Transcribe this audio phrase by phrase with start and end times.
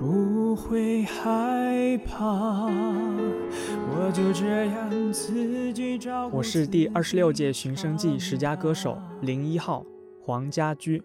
[0.00, 9.84] 不会害怕，我就这样自己照我是第二十六届寻声记十佳歌手零一号
[10.24, 11.02] 黄家驹，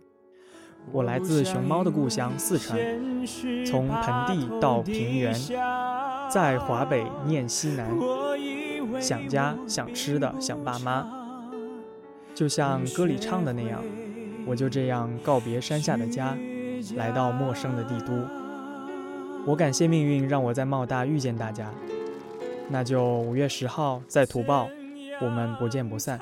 [0.93, 2.79] 我来自熊猫的故乡四川，
[3.65, 5.35] 从盆地到平原，
[6.31, 7.91] 在华北念西南，
[9.01, 11.05] 想家想吃的想爸妈，
[12.33, 13.83] 就像歌里唱的那样，
[14.47, 16.37] 我就这样告别山下的家，
[16.95, 18.13] 来到陌生的帝都。
[19.45, 21.71] 我感谢命运让我在茂大遇见大家，
[22.67, 24.67] 那就五月十号在图报，
[25.21, 26.19] 我们不见不散。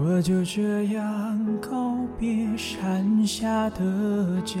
[0.00, 4.60] 我就这样告别山下的家，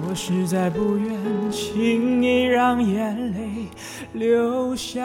[0.00, 1.18] 我实在不愿
[1.50, 3.66] 轻易让眼泪
[4.12, 5.02] 流下。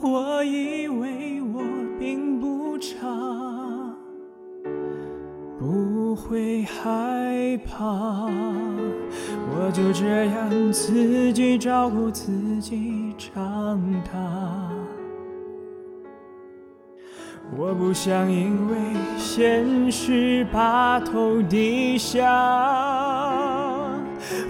[0.00, 1.62] 我以为我
[1.98, 2.96] 并不差，
[5.70, 8.26] 不会害怕。
[9.52, 14.18] 我就这样自己照顾自己长大，
[17.56, 18.76] 我不想因为
[19.16, 22.26] 现实把头低下。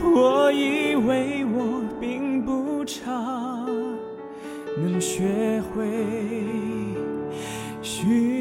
[0.02, 3.66] 我以为我并不差，
[4.78, 5.86] 能学会
[7.82, 8.39] 虚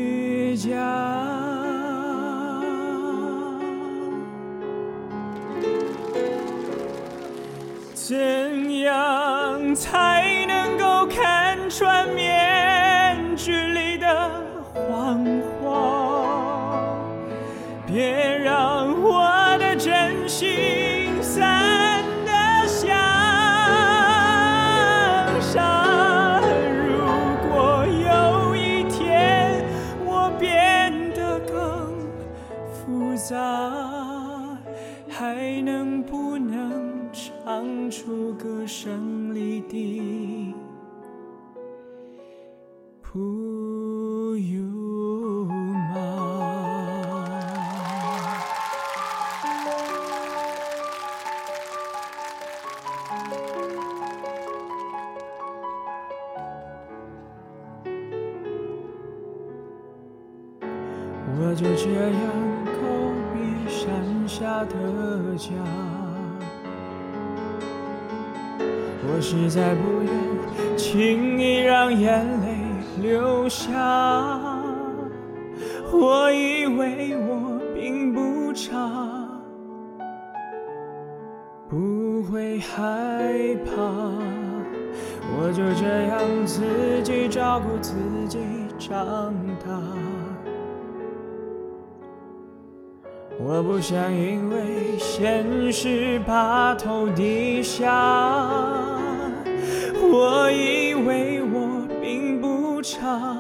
[9.76, 14.32] 才能够看穿面具里的
[14.74, 15.24] 谎
[15.62, 16.26] 话？
[17.88, 22.88] 别让我的真心散得像
[25.42, 26.40] 沙。
[26.88, 27.00] 如
[27.50, 29.66] 果有一天
[30.06, 31.96] 我变得更
[32.72, 33.36] 复杂，
[35.10, 36.99] 还能不能？
[37.12, 40.54] 唱出歌声里的
[43.02, 44.64] 普悠
[45.46, 46.30] 玛。
[61.42, 62.82] 我就这样告
[63.34, 65.99] 别山下的家。
[69.02, 72.58] 我实在不愿轻易让眼泪
[73.02, 73.72] 流下，
[75.92, 78.76] 我以为我并不差，
[81.70, 82.78] 不会害
[83.66, 83.82] 怕，
[85.32, 87.94] 我就这样自己照顾自
[88.28, 88.40] 己
[88.78, 89.34] 长
[89.66, 90.29] 大。
[93.42, 97.90] 我不想因为现实把头低下。
[100.12, 103.38] 我以为我并不差，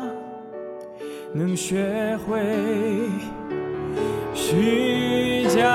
[1.33, 3.09] 能学会
[4.33, 5.65] 虚假。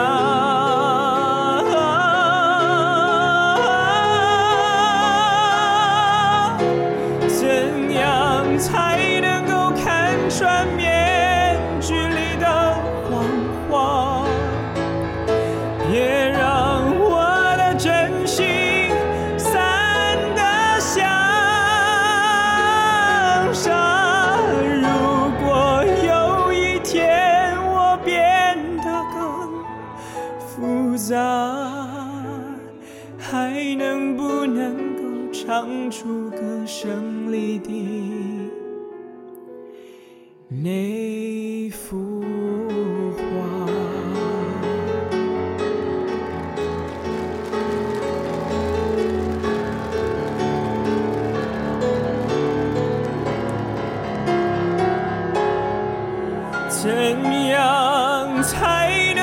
[7.26, 12.46] 怎样才能够看穿面具里的
[13.10, 13.24] 谎
[35.46, 37.70] 唱出歌声里的
[40.48, 42.22] 那幅
[43.14, 43.22] 画？
[56.70, 56.88] 怎
[57.48, 59.13] 样才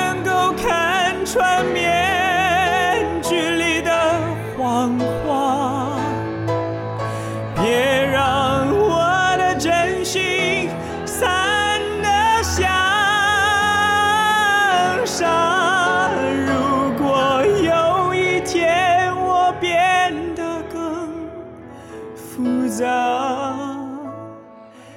[22.34, 23.54] 复杂，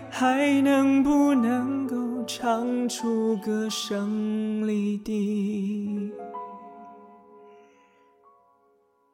[0.10, 6.14] 还能不能够唱出歌声里的？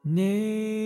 [0.02, 0.81] 你。